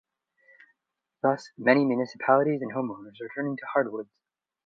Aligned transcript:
Thus, 1.21 1.51
many 1.59 1.85
municipalities 1.85 2.63
and 2.63 2.71
homeowners 2.71 3.21
are 3.21 3.29
turning 3.35 3.55
to 3.57 3.65
hardwoods. 3.75 4.09